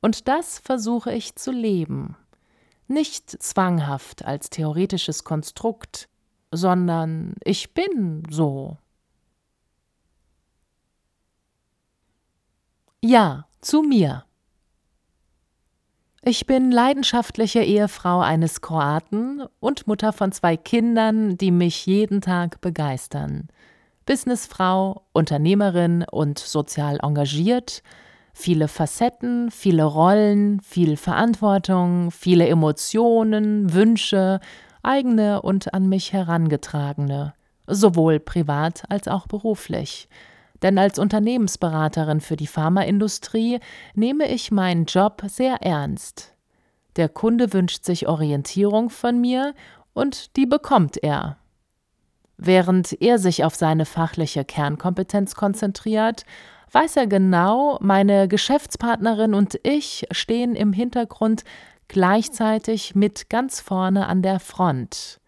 Und 0.00 0.28
das 0.28 0.60
versuche 0.60 1.12
ich 1.12 1.34
zu 1.34 1.50
leben 1.50 2.16
nicht 2.88 3.30
zwanghaft 3.42 4.24
als 4.24 4.50
theoretisches 4.50 5.24
Konstrukt, 5.24 6.08
sondern 6.50 7.34
ich 7.44 7.74
bin 7.74 8.22
so. 8.30 8.76
Ja, 13.00 13.46
zu 13.60 13.82
mir. 13.82 14.24
Ich 16.22 16.46
bin 16.46 16.70
leidenschaftliche 16.70 17.62
Ehefrau 17.62 18.20
eines 18.20 18.62
Kroaten 18.62 19.42
und 19.60 19.86
Mutter 19.86 20.10
von 20.14 20.32
zwei 20.32 20.56
Kindern, 20.56 21.36
die 21.36 21.50
mich 21.50 21.84
jeden 21.84 22.22
Tag 22.22 22.62
begeistern. 22.62 23.48
Businessfrau, 24.06 25.06
Unternehmerin 25.12 26.04
und 26.10 26.38
sozial 26.38 26.98
engagiert, 27.02 27.82
viele 28.34 28.68
Facetten, 28.68 29.50
viele 29.50 29.84
Rollen, 29.84 30.60
viel 30.60 30.96
Verantwortung, 30.96 32.10
viele 32.10 32.46
Emotionen, 32.48 33.72
Wünsche, 33.72 34.40
eigene 34.82 35.40
und 35.40 35.72
an 35.72 35.88
mich 35.88 36.12
herangetragene, 36.12 37.32
sowohl 37.66 38.20
privat 38.20 38.82
als 38.90 39.08
auch 39.08 39.26
beruflich. 39.26 40.08
Denn 40.62 40.78
als 40.78 40.98
Unternehmensberaterin 40.98 42.20
für 42.20 42.36
die 42.36 42.46
Pharmaindustrie 42.46 43.60
nehme 43.94 44.28
ich 44.28 44.50
meinen 44.50 44.84
Job 44.84 45.22
sehr 45.26 45.62
ernst. 45.62 46.34
Der 46.96 47.08
Kunde 47.08 47.52
wünscht 47.52 47.84
sich 47.84 48.08
Orientierung 48.08 48.90
von 48.90 49.20
mir 49.20 49.54
und 49.94 50.36
die 50.36 50.46
bekommt 50.46 51.02
er. 51.02 51.38
Während 52.36 53.00
er 53.00 53.18
sich 53.18 53.44
auf 53.44 53.54
seine 53.54 53.84
fachliche 53.84 54.44
Kernkompetenz 54.44 55.34
konzentriert, 55.34 56.24
weiß 56.74 56.96
er 56.96 57.06
genau, 57.06 57.78
meine 57.80 58.28
Geschäftspartnerin 58.28 59.32
und 59.34 59.58
ich 59.62 60.06
stehen 60.10 60.56
im 60.56 60.72
Hintergrund 60.72 61.44
gleichzeitig 61.88 62.94
mit 62.94 63.30
ganz 63.30 63.60
vorne 63.60 64.06
an 64.06 64.22
der 64.22 64.40
Front. 64.40 65.20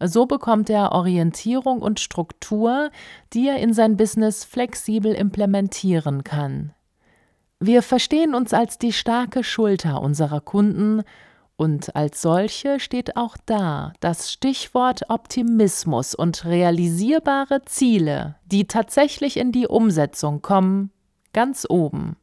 So 0.00 0.26
bekommt 0.26 0.70
er 0.70 0.92
Orientierung 0.92 1.80
und 1.80 2.00
Struktur, 2.00 2.90
die 3.32 3.48
er 3.48 3.58
in 3.58 3.72
sein 3.72 3.96
Business 3.96 4.44
flexibel 4.44 5.12
implementieren 5.12 6.24
kann. 6.24 6.72
Wir 7.60 7.82
verstehen 7.82 8.34
uns 8.34 8.52
als 8.52 8.78
die 8.78 8.92
starke 8.92 9.42
Schulter 9.42 10.02
unserer 10.02 10.40
Kunden 10.40 11.02
und 11.56 11.94
als 11.94 12.20
solche 12.20 12.80
steht 12.80 13.16
auch 13.16 13.36
da 13.46 13.92
das 14.00 14.32
Stichwort 14.32 15.02
Optimismus 15.08 16.14
und 16.14 16.44
realisierbare 16.44 17.62
Ziele, 17.64 18.36
die 18.46 18.66
tatsächlich 18.66 19.36
in 19.36 19.52
die 19.52 19.68
Umsetzung 19.68 20.42
kommen, 20.42 20.90
ganz 21.32 21.64
oben. 21.68 22.16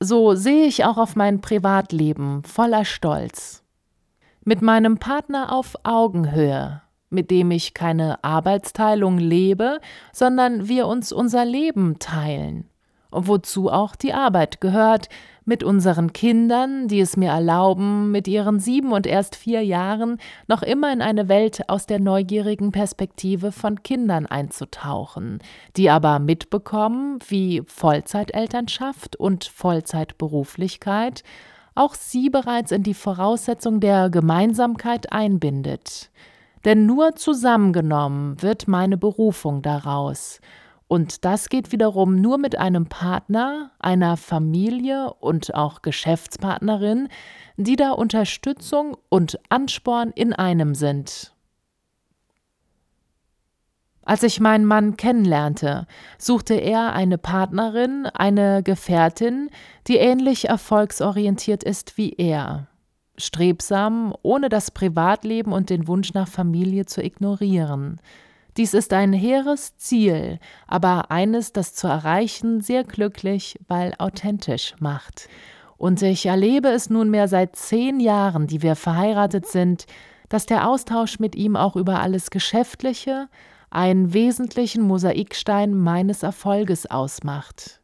So 0.00 0.34
sehe 0.34 0.66
ich 0.66 0.84
auch 0.84 0.98
auf 0.98 1.14
mein 1.14 1.40
Privatleben 1.40 2.42
voller 2.42 2.84
Stolz. 2.84 3.62
Mit 4.44 4.60
meinem 4.60 4.98
Partner 4.98 5.52
auf 5.52 5.76
Augenhöhe, 5.84 6.82
mit 7.08 7.30
dem 7.30 7.52
ich 7.52 7.72
keine 7.72 8.22
Arbeitsteilung 8.24 9.16
lebe, 9.16 9.80
sondern 10.12 10.68
wir 10.68 10.88
uns 10.88 11.12
unser 11.12 11.44
Leben 11.44 12.00
teilen 12.00 12.68
wozu 13.14 13.70
auch 13.70 13.96
die 13.96 14.12
Arbeit 14.12 14.60
gehört, 14.60 15.08
mit 15.44 15.62
unseren 15.62 16.12
Kindern, 16.12 16.88
die 16.88 17.00
es 17.00 17.16
mir 17.16 17.30
erlauben, 17.30 18.10
mit 18.10 18.28
ihren 18.28 18.60
sieben 18.60 18.92
und 18.92 19.06
erst 19.06 19.36
vier 19.36 19.62
Jahren 19.62 20.18
noch 20.46 20.62
immer 20.62 20.92
in 20.92 21.02
eine 21.02 21.28
Welt 21.28 21.68
aus 21.68 21.86
der 21.86 22.00
neugierigen 22.00 22.72
Perspektive 22.72 23.52
von 23.52 23.82
Kindern 23.82 24.26
einzutauchen, 24.26 25.40
die 25.76 25.90
aber 25.90 26.18
mitbekommen, 26.18 27.18
wie 27.28 27.62
Vollzeitelternschaft 27.66 29.16
und 29.16 29.44
Vollzeitberuflichkeit 29.44 31.22
auch 31.74 31.94
sie 31.94 32.30
bereits 32.30 32.70
in 32.70 32.82
die 32.82 32.94
Voraussetzung 32.94 33.80
der 33.80 34.08
Gemeinsamkeit 34.10 35.12
einbindet. 35.12 36.10
Denn 36.64 36.86
nur 36.86 37.16
zusammengenommen 37.16 38.40
wird 38.40 38.68
meine 38.68 38.96
Berufung 38.96 39.60
daraus, 39.60 40.40
und 40.86 41.24
das 41.24 41.48
geht 41.48 41.72
wiederum 41.72 42.16
nur 42.16 42.38
mit 42.38 42.58
einem 42.58 42.86
Partner, 42.86 43.70
einer 43.78 44.16
Familie 44.16 45.12
und 45.14 45.54
auch 45.54 45.82
Geschäftspartnerin, 45.82 47.08
die 47.56 47.76
da 47.76 47.92
Unterstützung 47.92 48.96
und 49.08 49.38
Ansporn 49.48 50.10
in 50.10 50.32
einem 50.32 50.74
sind. 50.74 51.34
Als 54.06 54.22
ich 54.22 54.38
meinen 54.38 54.66
Mann 54.66 54.98
kennenlernte, 54.98 55.86
suchte 56.18 56.54
er 56.54 56.92
eine 56.92 57.16
Partnerin, 57.16 58.06
eine 58.06 58.62
Gefährtin, 58.62 59.48
die 59.86 59.96
ähnlich 59.96 60.48
erfolgsorientiert 60.48 61.64
ist 61.64 61.96
wie 61.96 62.12
er. 62.12 62.68
Strebsam, 63.16 64.14
ohne 64.22 64.50
das 64.50 64.70
Privatleben 64.70 65.52
und 65.52 65.70
den 65.70 65.88
Wunsch 65.88 66.12
nach 66.12 66.28
Familie 66.28 66.84
zu 66.84 67.02
ignorieren. 67.02 68.00
Dies 68.56 68.72
ist 68.72 68.92
ein 68.92 69.12
hehres 69.12 69.76
Ziel, 69.76 70.38
aber 70.68 71.10
eines, 71.10 71.52
das 71.52 71.74
zu 71.74 71.88
erreichen 71.88 72.60
sehr 72.60 72.84
glücklich, 72.84 73.58
weil 73.66 73.94
authentisch 73.98 74.74
macht. 74.78 75.28
Und 75.76 76.00
ich 76.02 76.26
erlebe 76.26 76.68
es 76.68 76.88
nunmehr 76.88 77.26
seit 77.26 77.56
zehn 77.56 77.98
Jahren, 77.98 78.46
die 78.46 78.62
wir 78.62 78.76
verheiratet 78.76 79.46
sind, 79.46 79.86
dass 80.28 80.46
der 80.46 80.68
Austausch 80.68 81.18
mit 81.18 81.34
ihm 81.34 81.56
auch 81.56 81.74
über 81.74 82.00
alles 82.00 82.30
Geschäftliche, 82.30 83.28
einen 83.70 84.14
wesentlichen 84.14 84.82
Mosaikstein 84.82 85.74
meines 85.74 86.22
Erfolges 86.22 86.88
ausmacht. 86.88 87.80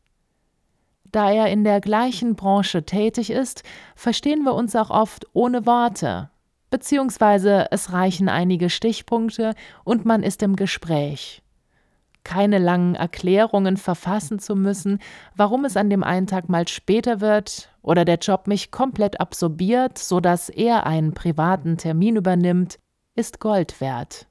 Da 1.10 1.32
er 1.32 1.48
in 1.48 1.64
der 1.64 1.80
gleichen 1.80 2.36
Branche 2.36 2.84
tätig 2.84 3.30
ist, 3.30 3.64
verstehen 3.96 4.44
wir 4.44 4.54
uns 4.54 4.76
auch 4.76 4.90
oft 4.90 5.26
ohne 5.32 5.66
Worte, 5.66 6.30
beziehungsweise 6.70 7.66
es 7.70 7.92
reichen 7.92 8.28
einige 8.28 8.70
Stichpunkte 8.70 9.54
und 9.84 10.04
man 10.04 10.22
ist 10.22 10.42
im 10.42 10.56
Gespräch. 10.56 11.42
Keine 12.22 12.58
langen 12.58 12.94
Erklärungen 12.94 13.76
verfassen 13.76 14.38
zu 14.38 14.54
müssen, 14.54 14.98
warum 15.36 15.64
es 15.64 15.76
an 15.76 15.90
dem 15.90 16.04
einen 16.04 16.26
Tag 16.26 16.48
mal 16.48 16.68
später 16.68 17.20
wird 17.20 17.70
oder 17.82 18.04
der 18.04 18.18
Job 18.18 18.46
mich 18.46 18.70
komplett 18.70 19.20
absorbiert, 19.20 19.98
so 19.98 20.20
dass 20.20 20.48
er 20.48 20.86
einen 20.86 21.14
privaten 21.14 21.76
Termin 21.76 22.16
übernimmt, 22.16 22.78
ist 23.14 23.40
Gold 23.40 23.80
wert. 23.80 24.26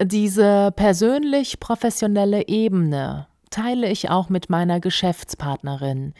Diese 0.00 0.72
persönlich 0.76 1.58
professionelle 1.58 2.46
Ebene 2.46 3.26
teile 3.50 3.88
ich 3.88 4.10
auch 4.10 4.28
mit 4.28 4.50
meiner 4.50 4.80
Geschäftspartnerin, 4.80 6.14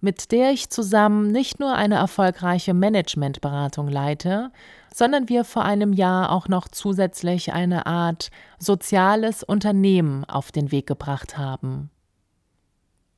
mit 0.00 0.32
der 0.32 0.52
ich 0.52 0.70
zusammen 0.70 1.30
nicht 1.30 1.60
nur 1.60 1.74
eine 1.74 1.96
erfolgreiche 1.96 2.74
Managementberatung 2.74 3.88
leite, 3.88 4.50
sondern 4.94 5.28
wir 5.28 5.44
vor 5.44 5.64
einem 5.64 5.92
Jahr 5.92 6.32
auch 6.32 6.48
noch 6.48 6.68
zusätzlich 6.68 7.52
eine 7.52 7.86
Art 7.86 8.30
soziales 8.58 9.42
Unternehmen 9.42 10.24
auf 10.24 10.52
den 10.52 10.70
Weg 10.70 10.86
gebracht 10.86 11.36
haben. 11.38 11.90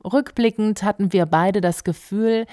Rückblickend 0.05 0.83
hatten 0.83 1.13
wir 1.13 1.27
beide 1.27 1.61
das 1.61 1.85
Gefühl, 1.85 2.47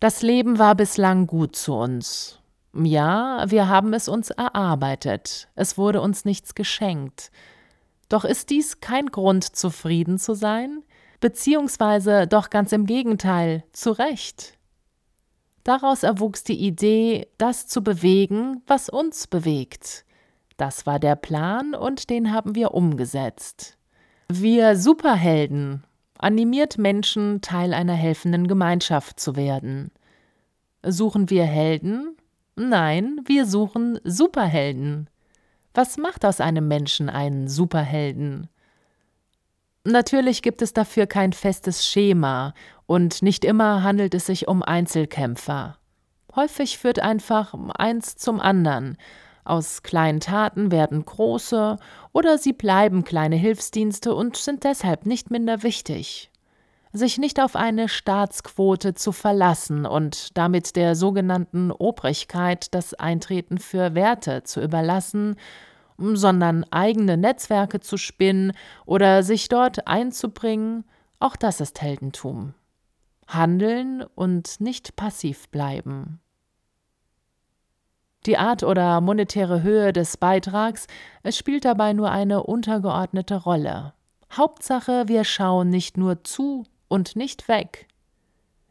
das 0.00 0.22
Leben 0.22 0.58
war 0.58 0.74
bislang 0.74 1.26
gut 1.26 1.56
zu 1.56 1.74
uns 1.74 2.40
ja, 2.72 3.44
wir 3.48 3.68
haben 3.68 3.92
es 3.94 4.08
uns 4.08 4.30
erarbeitet, 4.30 5.48
es 5.54 5.76
wurde 5.76 6.00
uns 6.00 6.24
nichts 6.24 6.54
geschenkt. 6.54 7.30
Doch 8.08 8.24
ist 8.24 8.50
dies 8.50 8.80
kein 8.80 9.06
Grund, 9.06 9.44
zufrieden 9.44 10.18
zu 10.18 10.34
sein? 10.34 10.82
Beziehungsweise 11.20 12.26
doch 12.26 12.50
ganz 12.50 12.72
im 12.72 12.86
Gegenteil, 12.86 13.64
zu 13.72 13.92
Recht. 13.92 14.58
Daraus 15.64 16.02
erwuchs 16.02 16.42
die 16.44 16.58
Idee, 16.58 17.28
das 17.36 17.66
zu 17.66 17.82
bewegen, 17.82 18.62
was 18.66 18.88
uns 18.88 19.26
bewegt. 19.26 20.04
Das 20.56 20.86
war 20.86 20.98
der 20.98 21.16
Plan 21.16 21.74
und 21.74 22.10
den 22.10 22.32
haben 22.32 22.54
wir 22.54 22.72
umgesetzt. 22.72 23.76
Wir 24.28 24.76
Superhelden 24.76 25.84
animiert 26.18 26.76
Menschen, 26.76 27.40
Teil 27.40 27.72
einer 27.72 27.94
helfenden 27.94 28.46
Gemeinschaft 28.46 29.18
zu 29.18 29.36
werden. 29.36 29.90
Suchen 30.82 31.30
wir 31.30 31.44
Helden, 31.44 32.16
Nein, 32.56 33.20
wir 33.24 33.46
suchen 33.46 33.98
Superhelden. 34.04 35.08
Was 35.72 35.96
macht 35.96 36.26
aus 36.26 36.40
einem 36.40 36.68
Menschen 36.68 37.08
einen 37.08 37.48
Superhelden? 37.48 38.48
Natürlich 39.84 40.42
gibt 40.42 40.60
es 40.62 40.72
dafür 40.72 41.06
kein 41.06 41.32
festes 41.32 41.86
Schema 41.86 42.54
und 42.86 43.22
nicht 43.22 43.44
immer 43.44 43.82
handelt 43.82 44.14
es 44.14 44.26
sich 44.26 44.46
um 44.46 44.62
Einzelkämpfer. 44.62 45.78
Häufig 46.36 46.78
führt 46.78 47.00
einfach 47.00 47.54
eins 47.74 48.16
zum 48.16 48.40
anderen. 48.40 48.98
Aus 49.42 49.82
kleinen 49.82 50.20
Taten 50.20 50.70
werden 50.70 51.04
große 51.04 51.76
oder 52.12 52.38
sie 52.38 52.52
bleiben 52.52 53.04
kleine 53.04 53.36
Hilfsdienste 53.36 54.14
und 54.14 54.36
sind 54.36 54.64
deshalb 54.64 55.06
nicht 55.06 55.30
minder 55.30 55.62
wichtig 55.62 56.30
sich 56.92 57.18
nicht 57.18 57.40
auf 57.40 57.56
eine 57.56 57.88
Staatsquote 57.88 58.94
zu 58.94 59.12
verlassen 59.12 59.86
und 59.86 60.36
damit 60.36 60.74
der 60.76 60.96
sogenannten 60.96 61.70
Obrigkeit 61.70 62.74
das 62.74 62.94
Eintreten 62.94 63.58
für 63.58 63.94
Werte 63.94 64.42
zu 64.42 64.60
überlassen, 64.60 65.36
sondern 66.16 66.64
eigene 66.70 67.16
Netzwerke 67.16 67.80
zu 67.80 67.96
spinnen 67.96 68.52
oder 68.86 69.22
sich 69.22 69.48
dort 69.48 69.86
einzubringen, 69.86 70.84
auch 71.18 71.36
das 71.36 71.60
ist 71.60 71.80
Heldentum. 71.80 72.54
Handeln 73.26 74.04
und 74.14 74.60
nicht 74.60 74.96
passiv 74.96 75.48
bleiben. 75.48 76.20
Die 78.26 78.36
Art 78.36 78.64
oder 78.64 79.00
monetäre 79.00 79.62
Höhe 79.62 79.92
des 79.92 80.16
Beitrags 80.16 80.86
spielt 81.30 81.64
dabei 81.64 81.92
nur 81.92 82.10
eine 82.10 82.42
untergeordnete 82.42 83.36
Rolle. 83.36 83.94
Hauptsache, 84.32 85.08
wir 85.08 85.24
schauen 85.24 85.70
nicht 85.70 85.96
nur 85.96 86.22
zu, 86.24 86.64
und 86.90 87.16
nicht 87.16 87.48
weg. 87.48 87.86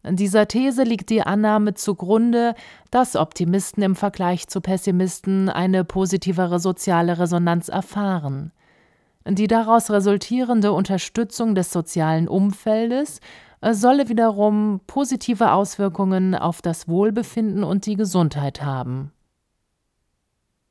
Dieser 0.04 0.48
These 0.48 0.84
liegt 0.84 1.10
die 1.10 1.22
Annahme 1.22 1.76
zugrunde, 1.76 2.56
dass 2.90 3.16
Optimisten 3.16 3.84
im 3.84 3.96
Vergleich 3.96 4.48
zu 4.48 4.60
Pessimisten 4.60 5.48
eine 5.48 5.84
positivere 5.84 6.60
soziale 6.60 7.20
Resonanz 7.20 7.68
erfahren. 7.70 8.52
Die 9.28 9.46
daraus 9.46 9.92
resultierende 9.92 10.72
Unterstützung 10.72 11.54
des 11.54 11.72
sozialen 11.72 12.28
Umfeldes 12.28 13.20
solle 13.62 14.10
wiederum 14.10 14.82
positive 14.88 15.52
Auswirkungen 15.52 16.36
auf 16.36 16.62
das 16.62 16.88
Wohlbefinden 16.88 17.64
und 17.64 17.86
die 17.86 17.96
Gesundheit 17.96 18.64
haben. 18.64 19.12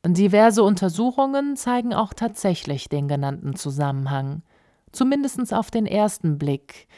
Diverse 0.04 0.62
Untersuchungen 0.62 1.56
zeigen 1.56 1.92
auch 1.94 2.14
tatsächlich 2.14 2.88
den 2.88 3.06
genannten 3.06 3.54
Zusammenhang. 3.54 4.42
zumindest 4.92 5.54
auf 5.54 5.70
den 5.70 5.86
ersten 5.86 6.38
Blick. 6.38 6.88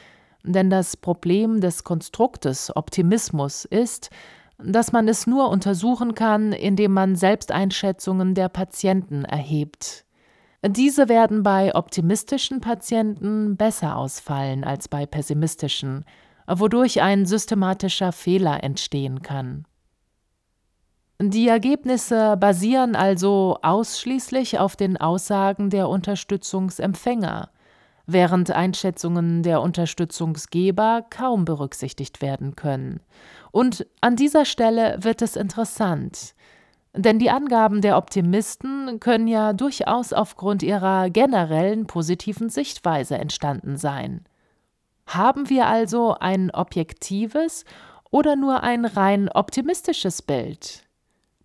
Denn 0.43 0.69
das 0.69 0.97
Problem 0.97 1.61
des 1.61 1.83
Konstruktes 1.83 2.75
Optimismus 2.75 3.65
ist, 3.65 4.09
dass 4.57 4.91
man 4.91 5.07
es 5.07 5.27
nur 5.27 5.49
untersuchen 5.49 6.15
kann, 6.15 6.53
indem 6.53 6.93
man 6.93 7.15
Selbsteinschätzungen 7.15 8.33
der 8.33 8.49
Patienten 8.49 9.25
erhebt. 9.25 10.02
Diese 10.65 11.09
werden 11.09 11.43
bei 11.43 11.75
optimistischen 11.75 12.61
Patienten 12.61 13.57
besser 13.57 13.97
ausfallen 13.97 14.63
als 14.63 14.87
bei 14.87 15.05
pessimistischen, 15.05 16.05
wodurch 16.47 17.01
ein 17.01 17.25
systematischer 17.25 18.13
Fehler 18.13 18.63
entstehen 18.63 19.21
kann. 19.21 19.65
Die 21.21 21.47
Ergebnisse 21.47 22.37
basieren 22.37 22.95
also 22.95 23.57
ausschließlich 23.61 24.59
auf 24.59 24.75
den 24.75 24.97
Aussagen 24.97 25.69
der 25.69 25.89
Unterstützungsempfänger, 25.89 27.49
während 28.05 28.51
Einschätzungen 28.51 29.43
der 29.43 29.61
Unterstützungsgeber 29.61 31.05
kaum 31.09 31.45
berücksichtigt 31.45 32.21
werden 32.21 32.55
können. 32.55 33.01
Und 33.51 33.85
an 34.01 34.15
dieser 34.15 34.45
Stelle 34.45 34.97
wird 35.01 35.21
es 35.21 35.35
interessant, 35.35 36.32
denn 36.95 37.17
die 37.17 37.31
Angaben 37.31 37.81
der 37.81 37.97
Optimisten 37.97 38.99
können 38.99 39.27
ja 39.27 39.53
durchaus 39.53 40.13
aufgrund 40.13 40.61
ihrer 40.61 41.09
generellen 41.09 41.87
positiven 41.87 42.49
Sichtweise 42.49 43.17
entstanden 43.17 43.77
sein. 43.77 44.25
Haben 45.07 45.49
wir 45.49 45.67
also 45.67 46.15
ein 46.19 46.51
objektives 46.51 47.65
oder 48.11 48.35
nur 48.35 48.63
ein 48.63 48.85
rein 48.85 49.27
optimistisches 49.29 50.21
Bild? 50.21 50.83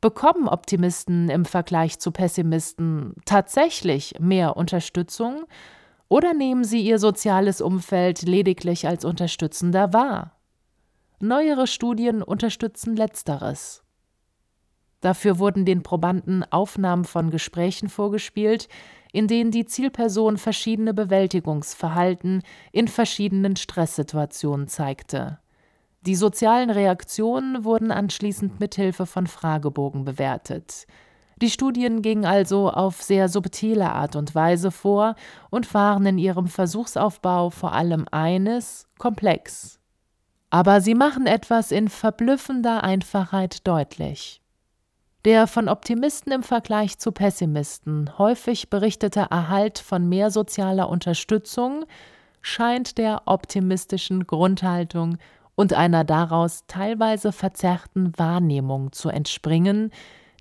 Bekommen 0.01 0.47
Optimisten 0.49 1.29
im 1.29 1.45
Vergleich 1.45 1.99
zu 1.99 2.13
Pessimisten 2.13 3.15
tatsächlich 3.25 4.15
mehr 4.21 4.57
Unterstützung 4.57 5.45
oder 6.09 6.35
nehmen 6.35 6.63
sie 6.63 6.83
ihr 6.83 6.99
soziales 6.99 7.61
Umfeld 7.61 8.23
lediglich 8.23 8.87
als 8.87 9.05
unterstützender 9.05 9.93
wahr? 9.93 10.37
Neuere 11.21 11.67
Studien 11.67 12.23
unterstützen 12.23 12.95
letzteres. 12.95 13.83
Dafür 15.01 15.39
wurden 15.39 15.65
den 15.65 15.83
Probanden 15.83 16.45
Aufnahmen 16.51 17.05
von 17.05 17.31
Gesprächen 17.31 17.89
vorgespielt, 17.89 18.69
in 19.13 19.27
denen 19.27 19.51
die 19.51 19.65
Zielperson 19.65 20.39
verschiedene 20.39 20.93
Bewältigungsverhalten 20.93 22.43
in 22.73 22.89
verschiedenen 22.89 23.57
Stresssituationen 23.57 24.69
zeigte. 24.69 25.39
Die 26.03 26.15
sozialen 26.15 26.71
Reaktionen 26.71 27.65
wurden 27.65 27.91
anschließend 27.91 28.61
mit 28.61 28.75
Hilfe 28.75 29.07
von 29.07 29.27
Fragebogen 29.27 30.05
bewertet. 30.05 30.87
Die 31.41 31.51
Studien 31.51 32.03
gingen 32.03 32.25
also 32.25 32.71
auf 32.71 33.03
sehr 33.03 33.29
subtile 33.29 33.93
Art 33.93 34.17
und 34.17 34.35
Weise 34.35 34.71
vor 34.71 35.15
und 35.51 35.73
waren 35.73 36.05
in 36.07 36.19
ihrem 36.19 36.49
Versuchsaufbau 36.49 37.51
vor 37.51 37.73
allem 37.73 38.07
eines 38.11 38.89
komplex. 38.99 39.79
Aber 40.51 40.81
sie 40.81 40.95
machen 40.95 41.27
etwas 41.27 41.71
in 41.71 41.89
verblüffender 41.89 42.83
Einfachheit 42.83 43.67
deutlich. 43.67 44.41
Der 45.25 45.49
von 45.49 45.69
Optimisten 45.69 46.33
im 46.33 46.43
Vergleich 46.45 46.99
zu 46.99 47.11
Pessimisten 47.11 48.17
häufig 48.19 48.71
berichtete 48.71 49.27
Erhalt 49.31 49.79
von 49.81 50.09
mehr 50.09 50.31
sozialer 50.31 50.89
Unterstützung 50.89 51.85
scheint 52.41 52.99
der 52.99 53.23
optimistischen 53.27 54.29
Grundhaltung 54.29 55.19
und 55.57 55.73
einer 55.73 56.05
daraus 56.05 56.65
teilweise 56.69 57.33
verzerrten 57.33 58.13
Wahrnehmung 58.17 58.93
zu 58.93 59.09
entspringen, 59.09 59.91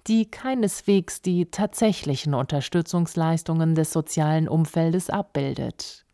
die 0.05 0.29
keineswegs 0.29 1.23
die 1.23 1.49
tatsächlichen 1.49 2.35
Unterstützungsleistungen 2.35 3.73
des 3.73 3.91
sozialen 3.91 4.47
Umfeldes 4.47 5.09
abbildet. 5.09 6.05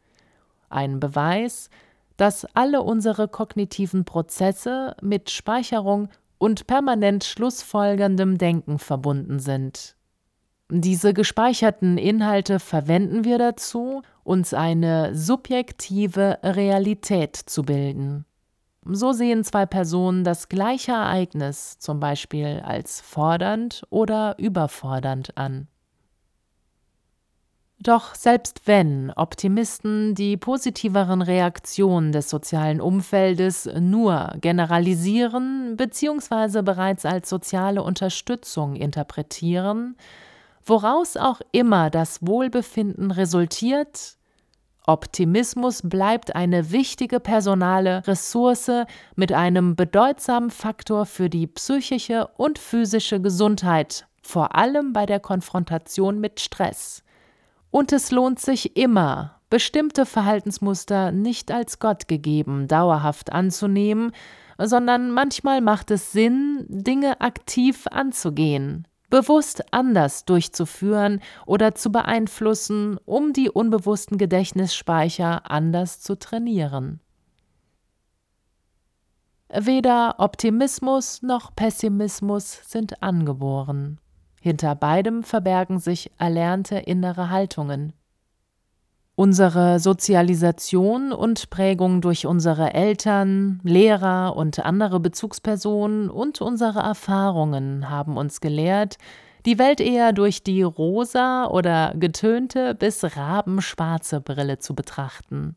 Ein 0.69 1.01
Beweis, 1.01 1.69
dass 2.15 2.45
alle 2.55 2.81
unsere 2.81 3.27
kognitiven 3.27 4.05
Prozesse 4.05 4.95
mit 5.01 5.29
Speicherung 5.29 6.07
und 6.43 6.67
permanent 6.67 7.23
schlussfolgerndem 7.23 8.37
Denken 8.37 8.77
verbunden 8.77 9.39
sind. 9.39 9.95
Diese 10.69 11.13
gespeicherten 11.13 11.97
Inhalte 11.97 12.59
verwenden 12.59 13.23
wir 13.23 13.37
dazu, 13.37 14.01
uns 14.25 14.53
eine 14.53 15.15
subjektive 15.15 16.39
Realität 16.43 17.37
zu 17.37 17.63
bilden. 17.63 18.25
So 18.83 19.13
sehen 19.13 19.45
zwei 19.45 19.65
Personen 19.65 20.25
das 20.25 20.49
gleiche 20.49 20.91
Ereignis 20.91 21.77
zum 21.79 22.01
Beispiel 22.01 22.61
als 22.65 22.99
fordernd 22.99 23.83
oder 23.89 24.35
überfordernd 24.37 25.37
an. 25.37 25.69
Doch 27.83 28.15
selbst 28.15 28.61
wenn 28.65 29.11
Optimisten 29.11 30.15
die 30.15 30.37
positiveren 30.37 31.21
Reaktionen 31.21 32.13
des 32.13 32.29
sozialen 32.29 32.79
Umfeldes 32.79 33.69
nur 33.77 34.31
generalisieren 34.39 35.75
bzw. 35.75 36.61
bereits 36.61 37.05
als 37.05 37.27
soziale 37.27 37.83
Unterstützung 37.83 38.77
interpretieren, 38.77 39.97
woraus 40.65 41.17
auch 41.17 41.41
immer 41.51 41.89
das 41.89 42.25
Wohlbefinden 42.25 43.11
resultiert, 43.11 44.15
Optimismus 44.87 45.81
bleibt 45.83 46.37
eine 46.37 46.71
wichtige 46.71 47.19
personale 47.19 48.07
Ressource 48.07 48.71
mit 49.17 49.33
einem 49.33 49.75
bedeutsamen 49.75 50.51
Faktor 50.51 51.05
für 51.05 51.29
die 51.29 51.47
psychische 51.47 52.27
und 52.37 52.59
physische 52.59 53.19
Gesundheit, 53.19 54.07
vor 54.21 54.55
allem 54.55 54.93
bei 54.93 55.05
der 55.05 55.19
Konfrontation 55.19 56.21
mit 56.21 56.39
Stress. 56.39 57.02
Und 57.73 57.91
es 57.91 58.11
lohnt 58.11 58.39
sich 58.39 58.77
immer, 58.77 59.39
bestimmte 59.49 60.05
Verhaltensmuster 60.05 61.11
nicht 61.11 61.51
als 61.51 61.79
Gott 61.79 62.07
gegeben 62.07 62.67
dauerhaft 62.67 63.33
anzunehmen, 63.33 64.11
sondern 64.59 65.09
manchmal 65.09 65.59
macht 65.59 65.89
es 65.89 66.11
Sinn, 66.11 66.67
Dinge 66.67 67.19
aktiv 67.19 67.87
anzugehen, 67.89 68.87
bewusst 69.09 69.73
anders 69.73 70.23
durchzuführen 70.25 71.19
oder 71.47 71.73
zu 71.73 71.91
beeinflussen, 71.91 72.99
um 73.05 73.33
die 73.33 73.49
unbewussten 73.49 74.19
Gedächtnisspeicher 74.19 75.49
anders 75.49 75.99
zu 75.99 76.19
trainieren. 76.19 76.99
Weder 79.49 80.19
Optimismus 80.19 81.23
noch 81.23 81.55
Pessimismus 81.55 82.59
sind 82.67 83.01
angeboren. 83.01 83.99
Hinter 84.43 84.75
beidem 84.75 85.23
verbergen 85.23 85.79
sich 85.79 86.11
erlernte 86.17 86.75
innere 86.75 87.29
Haltungen. 87.29 87.93
Unsere 89.15 89.79
Sozialisation 89.79 91.13
und 91.13 91.49
Prägung 91.49 92.01
durch 92.01 92.25
unsere 92.25 92.73
Eltern, 92.73 93.61
Lehrer 93.63 94.35
und 94.35 94.59
andere 94.59 94.99
Bezugspersonen 94.99 96.09
und 96.09 96.41
unsere 96.41 96.79
Erfahrungen 96.79 97.89
haben 97.89 98.17
uns 98.17 98.41
gelehrt, 98.41 98.97
die 99.45 99.59
Welt 99.59 99.79
eher 99.79 100.11
durch 100.11 100.43
die 100.43 100.61
rosa 100.61 101.47
oder 101.47 101.93
getönte 101.95 102.75
bis 102.75 103.15
rabenschwarze 103.15 104.19
Brille 104.19 104.59
zu 104.59 104.75
betrachten. 104.75 105.55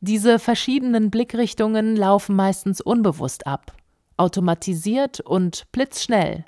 Diese 0.00 0.40
verschiedenen 0.40 1.08
Blickrichtungen 1.08 1.94
laufen 1.94 2.34
meistens 2.34 2.80
unbewusst 2.80 3.46
ab, 3.46 3.76
automatisiert 4.16 5.20
und 5.20 5.70
blitzschnell. 5.70 6.44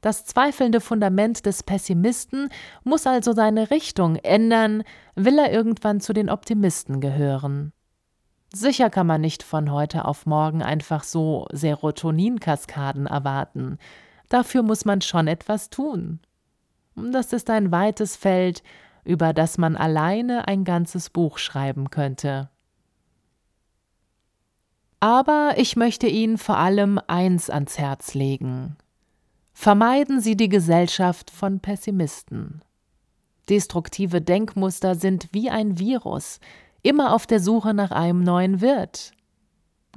Das 0.00 0.24
zweifelnde 0.24 0.80
Fundament 0.80 1.46
des 1.46 1.62
Pessimisten 1.62 2.48
muss 2.84 3.06
also 3.06 3.32
seine 3.32 3.70
Richtung 3.70 4.16
ändern, 4.16 4.82
will 5.14 5.38
er 5.38 5.52
irgendwann 5.52 6.00
zu 6.00 6.12
den 6.12 6.30
Optimisten 6.30 7.00
gehören. 7.00 7.72
Sicher 8.52 8.90
kann 8.90 9.06
man 9.06 9.20
nicht 9.20 9.42
von 9.42 9.72
heute 9.72 10.04
auf 10.04 10.26
morgen 10.26 10.62
einfach 10.62 11.02
so 11.04 11.46
Serotoninkaskaden 11.52 13.06
erwarten. 13.06 13.78
Dafür 14.28 14.62
muss 14.62 14.84
man 14.84 15.00
schon 15.00 15.28
etwas 15.28 15.70
tun. 15.70 16.20
Das 16.94 17.32
ist 17.32 17.50
ein 17.50 17.70
weites 17.70 18.16
Feld, 18.16 18.62
über 19.04 19.32
das 19.32 19.58
man 19.58 19.76
alleine 19.76 20.48
ein 20.48 20.64
ganzes 20.64 21.10
Buch 21.10 21.38
schreiben 21.38 21.90
könnte. 21.90 22.48
Aber 25.00 25.54
ich 25.56 25.76
möchte 25.76 26.06
Ihnen 26.06 26.38
vor 26.38 26.56
allem 26.56 26.98
eins 27.06 27.50
ans 27.50 27.78
Herz 27.78 28.14
legen. 28.14 28.76
Vermeiden 29.58 30.20
Sie 30.20 30.36
die 30.36 30.50
Gesellschaft 30.50 31.30
von 31.30 31.60
Pessimisten. 31.60 32.62
Destruktive 33.48 34.20
Denkmuster 34.20 34.94
sind 34.94 35.28
wie 35.32 35.50
ein 35.50 35.78
Virus, 35.78 36.40
immer 36.82 37.12
auf 37.12 37.26
der 37.26 37.40
Suche 37.40 37.72
nach 37.72 37.90
einem 37.90 38.22
neuen 38.22 38.60
Wirt. 38.60 39.12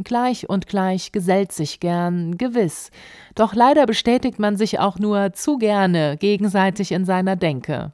Gleich 0.02 0.50
und 0.50 0.66
gleich 0.66 1.12
gesellt 1.12 1.52
sich 1.52 1.82
gern, 1.82 2.38
gewiss, 2.38 2.90
doch 3.36 3.54
leider 3.54 3.86
bestätigt 3.86 4.40
man 4.40 4.56
sich 4.56 4.80
auch 4.80 4.98
nur 4.98 5.34
zu 5.34 5.58
gerne 5.58 6.16
gegenseitig 6.18 6.94
in 6.94 7.04
seiner 7.06 7.36
Denke. 7.36 7.92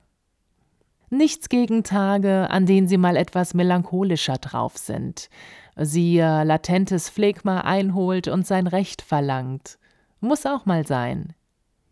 Nichts 1.09 1.49
gegen 1.49 1.83
Tage, 1.83 2.49
an 2.51 2.67
denen 2.67 2.87
sie 2.87 2.97
mal 2.97 3.17
etwas 3.17 3.53
melancholischer 3.53 4.37
drauf 4.37 4.77
sind, 4.77 5.29
sie 5.75 6.13
ihr 6.13 6.45
latentes 6.45 7.09
Phlegma 7.09 7.61
einholt 7.61 8.27
und 8.27 8.45
sein 8.45 8.67
Recht 8.67 9.01
verlangt. 9.01 9.77
Muss 10.21 10.45
auch 10.45 10.65
mal 10.65 10.85
sein. 10.85 11.33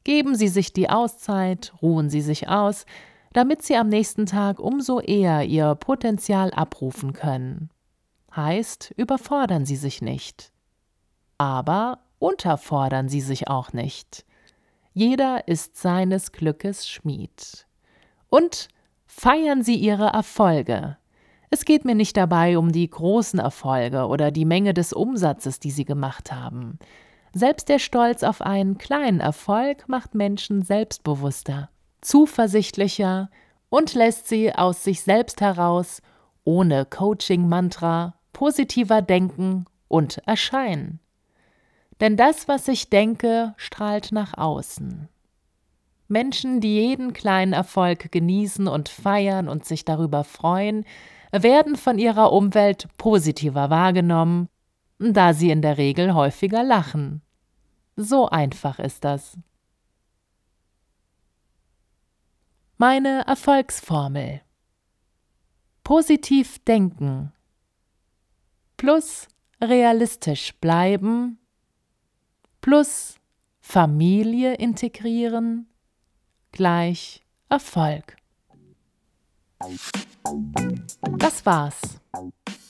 Geben 0.04 0.36
Sie 0.36 0.48
sich 0.50 0.74
die 0.74 0.90
Auszeit, 0.90 1.74
ruhen 1.82 2.10
Sie 2.10 2.22
sich 2.22 2.50
aus, 2.50 2.86
damit 3.34 3.64
sie 3.64 3.76
am 3.76 3.90
nächsten 3.90 4.26
Tag 4.26 4.60
umso 4.60 5.00
eher 5.00 5.44
ihr 5.44 5.76
Potenzial 5.76 6.52
abrufen 6.52 7.14
können. 7.14 7.70
Heißt, 8.36 8.94
überfordern 8.96 9.66
Sie 9.66 9.76
sich 9.76 10.02
nicht. 10.02 10.52
Aber 11.38 12.00
unterfordern 12.20 13.10
Sie 13.10 13.22
sich 13.22 13.48
auch 13.48 13.74
nicht. 13.74 14.26
Jeder 14.94 15.48
ist 15.48 15.78
seines 15.78 16.32
Glückes 16.32 16.88
Schmied. 16.88 17.68
Und 18.30 18.68
feiern 19.08 19.64
Sie 19.64 19.76
Ihre 19.76 20.08
Erfolge. 20.08 20.98
Es 21.50 21.66
geht 21.66 21.86
mir 21.86 21.96
nicht 21.96 22.18
dabei 22.18 22.58
um 22.58 22.72
die 22.72 22.90
großen 22.90 23.40
Erfolge 23.40 24.08
oder 24.08 24.32
die 24.32 24.46
Menge 24.46 24.74
des 24.74 24.94
Umsatzes, 24.94 25.60
die 25.60 25.72
Sie 25.72 25.86
gemacht 25.86 26.32
haben. 26.32 26.80
Selbst 27.36 27.68
der 27.68 27.80
Stolz 27.80 28.22
auf 28.22 28.42
einen 28.42 28.78
kleinen 28.78 29.20
Erfolg 29.20 29.90
macht 29.90 30.14
Menschen 30.14 30.62
selbstbewusster, 30.62 31.70
zuversichtlicher 32.02 33.32
und 33.70 33.96
lässt 33.96 34.28
sie 34.28 34.54
aus 34.54 34.84
sich 34.84 35.02
selbst 35.02 35.42
heraus, 35.42 36.02
ohne 36.44 36.86
Coaching-Mantra, 36.86 38.14
positiver 38.34 39.02
denken 39.02 39.66
und 39.88 40.20
erscheinen. 40.28 41.00
Denn 42.02 42.18
das, 42.18 42.48
was 42.48 42.68
ich 42.68 42.92
denke, 42.92 43.56
strahlt 43.58 44.12
nach 44.12 44.38
außen. 44.38 45.10
Menschen, 46.08 46.62
die 46.62 46.76
jeden 46.76 47.14
kleinen 47.14 47.54
Erfolg 47.54 48.12
genießen 48.12 48.68
und 48.68 48.90
feiern 48.90 49.50
und 49.50 49.66
sich 49.66 49.86
darüber 49.86 50.24
freuen, 50.24 50.86
werden 51.32 51.78
von 51.78 51.98
ihrer 51.98 52.32
Umwelt 52.32 52.88
positiver 52.98 53.72
wahrgenommen, 53.72 54.50
da 55.12 55.34
sie 55.34 55.50
in 55.50 55.62
der 55.62 55.78
Regel 55.78 56.14
häufiger 56.14 56.64
lachen. 56.64 57.22
So 57.96 58.30
einfach 58.30 58.80
ist 58.80 59.04
das. 59.04 59.38
Meine 62.78 63.26
Erfolgsformel. 63.28 64.42
Positiv 65.84 66.60
denken. 66.60 67.34
Plus 68.78 69.28
realistisch 69.62 70.54
bleiben. 70.60 71.40
Plus 72.62 73.16
Familie 73.62 74.56
integrieren. 74.56 75.68
Gleich 76.52 77.24
Erfolg. 77.50 78.18
Das 81.18 81.46
war's. 81.46 82.00